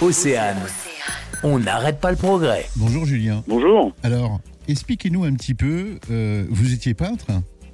Océane. 0.00 0.58
On 1.42 1.58
n'arrête 1.58 2.00
pas 2.00 2.10
le 2.10 2.16
progrès. 2.16 2.66
Bonjour 2.76 3.04
Julien. 3.04 3.42
Bonjour. 3.46 3.92
Alors, 4.02 4.40
expliquez-nous 4.68 5.24
un 5.24 5.34
petit 5.34 5.54
peu, 5.54 5.96
euh, 6.10 6.44
vous 6.50 6.72
étiez 6.72 6.94
peintre 6.94 7.26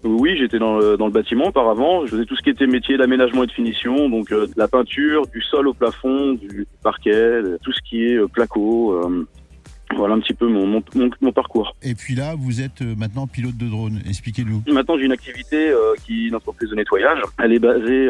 Oui, 0.05 0.37
j'étais 0.39 0.59
dans 0.59 0.79
le, 0.79 0.97
dans 0.97 1.07
le 1.07 1.13
bâtiment 1.13 1.47
auparavant. 1.47 2.05
Je 2.07 2.13
faisais 2.13 2.25
tout 2.27 2.37
ce 2.37 2.43
qui 2.43 2.51
était 2.51 2.67
métier 2.67 2.97
d'aménagement 2.97 3.45
et 3.45 3.47
de 3.47 3.53
finition, 3.53 4.09
donc 4.09 4.33
euh, 4.33 4.47
de 4.47 4.53
la 4.57 4.69
peinture, 4.69 5.27
du 5.29 5.41
sol 5.43 5.69
au 5.69 5.75
plafond, 5.75 6.35
du 6.35 6.67
parquet, 6.83 7.41
tout 7.63 7.73
ce 7.73 7.81
qui 7.89 8.05
est 8.05 8.17
euh, 8.17 8.27
placo. 8.29 8.93
euh, 8.93 9.27
voilà 9.97 10.15
un 10.15 10.21
petit 10.21 10.35
peu 10.35 10.49
mon, 10.49 10.67
mon, 10.67 10.83
mon- 10.95 11.11
mon 11.21 11.33
parcours. 11.33 11.77
et 11.83 11.95
puis 11.95 12.15
là, 12.15 12.35
vous 12.37 12.61
êtes 12.63 12.81
maintenant 12.81 13.27
pilote 13.27 13.57
de 13.57 13.69
drone. 13.69 14.01
Expliquez-nous. 14.09 14.63
Maintenant, 14.73 14.97
j'ai 14.99 15.05
une 15.05 15.13
activité 15.13 15.69
euh, 15.69 15.95
qui 16.05 16.25
est 16.25 16.29
une 16.29 16.35
entreprise 16.35 16.71
de 16.71 16.75
nettoyage. 16.75 17.19
Elle 17.39 17.53
est 17.53 17.59
basée 17.61 18.09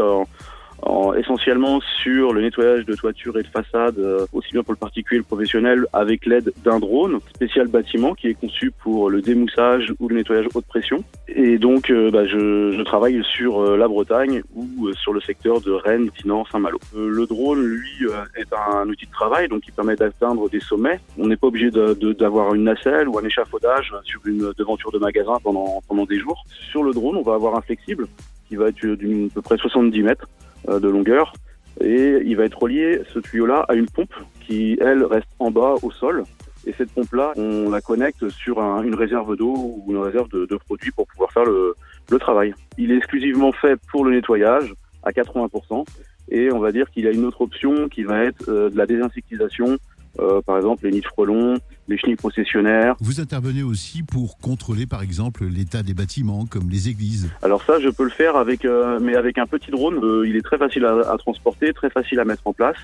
essentiellement 1.18 1.80
sur 2.02 2.32
le 2.32 2.42
nettoyage 2.42 2.84
de 2.84 2.94
toiture 2.94 3.38
et 3.38 3.42
de 3.42 3.48
façade, 3.48 3.98
euh, 3.98 4.26
aussi 4.32 4.52
bien 4.52 4.62
pour 4.62 4.72
le 4.72 4.78
particulier 4.78 5.04
que 5.04 5.16
le 5.16 5.22
professionnel, 5.24 5.86
avec 5.92 6.26
l'aide 6.26 6.52
d'un 6.64 6.78
drone 6.78 7.20
spécial 7.34 7.68
bâtiment 7.68 8.14
qui 8.14 8.28
est 8.28 8.34
conçu 8.34 8.70
pour 8.70 9.10
le 9.10 9.20
démoussage 9.20 9.92
ou 10.00 10.08
le 10.08 10.16
nettoyage 10.16 10.46
haute 10.54 10.64
pression. 10.66 11.04
Et 11.28 11.58
donc, 11.58 11.90
euh, 11.90 12.10
bah, 12.10 12.24
je, 12.26 12.72
je 12.72 12.82
travaille 12.82 13.22
sur 13.24 13.60
euh, 13.60 13.76
la 13.76 13.88
Bretagne 13.88 14.42
ou 14.54 14.92
sur 14.94 15.12
le 15.12 15.20
secteur 15.20 15.60
de 15.60 15.72
Rennes, 15.72 16.08
Dinan, 16.20 16.44
Saint-Malo. 16.50 16.78
Le 16.94 17.26
drone, 17.26 17.62
lui, 17.64 18.06
est 18.36 18.52
un 18.52 18.88
outil 18.88 19.06
de 19.06 19.10
travail, 19.10 19.48
donc 19.48 19.62
qui 19.62 19.72
permet 19.72 19.96
d'atteindre 19.96 20.48
des 20.48 20.60
sommets. 20.60 21.00
On 21.18 21.26
n'est 21.26 21.36
pas 21.36 21.48
obligé 21.48 21.70
d'avoir 21.70 22.54
une 22.54 22.64
nacelle 22.64 23.08
ou 23.08 23.18
un 23.18 23.24
échafaudage 23.24 23.92
sur 24.04 24.20
une 24.26 24.52
devanture 24.56 24.90
de 24.92 24.98
magasin 24.98 25.38
pendant, 25.42 25.82
pendant 25.88 26.04
des 26.04 26.18
jours. 26.18 26.44
Sur 26.70 26.82
le 26.82 26.92
drone, 26.92 27.16
on 27.16 27.22
va 27.22 27.34
avoir 27.34 27.56
un 27.56 27.60
flexible 27.60 28.06
qui 28.48 28.56
va 28.56 28.68
être 28.68 28.86
d'une 28.86 29.30
peu 29.30 29.42
près 29.42 29.56
70 29.56 30.02
mètres 30.02 30.28
de 30.68 30.88
longueur 30.88 31.32
et 31.80 32.20
il 32.24 32.36
va 32.36 32.44
être 32.44 32.62
relié, 32.62 33.00
ce 33.12 33.18
tuyau-là, 33.18 33.64
à 33.68 33.74
une 33.74 33.86
pompe 33.86 34.14
qui, 34.46 34.78
elle, 34.80 35.02
reste 35.04 35.26
en 35.40 35.50
bas 35.50 35.74
au 35.82 35.90
sol. 35.90 36.22
Et 36.66 36.72
cette 36.72 36.90
pompe-là, 36.92 37.32
on 37.36 37.68
la 37.68 37.80
connecte 37.80 38.28
sur 38.28 38.60
un- 38.62 38.82
une 38.82 38.94
réserve 38.94 39.36
d'eau 39.36 39.54
ou 39.54 39.84
une 39.90 39.98
réserve 39.98 40.28
de, 40.30 40.46
de 40.46 40.56
produits 40.56 40.92
pour 40.92 41.06
pouvoir 41.08 41.32
faire 41.32 41.44
le, 41.44 41.74
le 42.10 42.18
travail. 42.18 42.54
Il 42.78 42.92
est 42.92 42.96
exclusivement 42.96 43.52
fait 43.52 43.76
pour 43.90 44.04
le 44.04 44.12
nettoyage 44.12 44.72
à 45.02 45.10
80%. 45.10 45.84
Et 46.30 46.50
on 46.52 46.58
va 46.60 46.72
dire 46.72 46.88
qu'il 46.90 47.04
y 47.04 47.08
a 47.08 47.10
une 47.10 47.24
autre 47.26 47.42
option 47.42 47.88
qui 47.88 48.02
va 48.04 48.24
être 48.24 48.48
euh, 48.48 48.70
de 48.70 48.78
la 48.78 48.86
désinsectisation, 48.86 49.76
euh, 50.20 50.40
par 50.42 50.56
exemple 50.56 50.84
les 50.84 50.92
nids 50.92 51.00
de 51.00 51.06
frelons, 51.06 51.56
les 51.88 51.98
chenilles 51.98 52.16
processionnaires. 52.16 52.96
Vous 53.00 53.20
intervenez 53.20 53.62
aussi 53.62 54.02
pour 54.02 54.38
contrôler, 54.38 54.86
par 54.86 55.02
exemple, 55.02 55.44
l'état 55.44 55.82
des 55.82 55.94
bâtiments, 55.94 56.46
comme 56.46 56.70
les 56.70 56.88
églises. 56.88 57.28
Alors 57.42 57.62
ça, 57.64 57.78
je 57.80 57.88
peux 57.88 58.04
le 58.04 58.10
faire 58.10 58.36
avec, 58.36 58.64
euh, 58.64 58.98
mais 59.00 59.16
avec 59.16 59.38
un 59.38 59.46
petit 59.46 59.70
drone. 59.70 59.98
Euh, 60.02 60.26
il 60.26 60.36
est 60.36 60.42
très 60.42 60.58
facile 60.58 60.84
à, 60.84 61.12
à 61.12 61.16
transporter, 61.18 61.72
très 61.72 61.90
facile 61.90 62.20
à 62.20 62.24
mettre 62.24 62.46
en 62.46 62.52
place. 62.52 62.76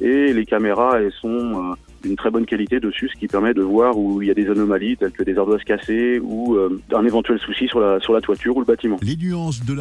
Et 0.00 0.32
les 0.32 0.44
caméras, 0.44 1.00
elles 1.00 1.12
sont 1.12 1.28
euh, 1.28 1.74
d'une 2.02 2.16
très 2.16 2.30
bonne 2.30 2.44
qualité 2.44 2.80
dessus, 2.80 3.08
ce 3.12 3.18
qui 3.18 3.28
permet 3.28 3.54
de 3.54 3.62
voir 3.62 3.96
où 3.96 4.20
il 4.20 4.28
y 4.28 4.30
a 4.30 4.34
des 4.34 4.48
anomalies 4.48 4.96
telles 4.96 5.12
que 5.12 5.22
des 5.22 5.38
ardoises 5.38 5.64
cassées 5.64 6.20
ou 6.22 6.54
euh, 6.54 6.80
un 6.94 7.04
éventuel 7.04 7.38
souci 7.38 7.66
sur 7.66 7.80
la, 7.80 7.98
sur 8.00 8.12
la 8.12 8.20
toiture 8.20 8.56
ou 8.56 8.60
le 8.60 8.66
bâtiment. 8.66 8.98
Les 9.02 9.16
nuances 9.16 9.64
de 9.64 9.76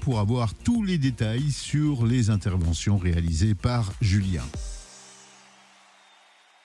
pour 0.00 0.18
avoir 0.20 0.54
tous 0.54 0.82
les 0.84 0.98
détails 0.98 1.50
sur 1.50 2.06
les 2.06 2.30
interventions 2.30 2.96
réalisées 2.96 3.54
par 3.54 3.92
Julien. 4.00 4.42